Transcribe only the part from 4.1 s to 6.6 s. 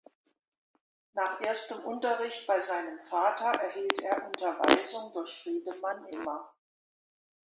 Unterweisung durch Friedemann Immer.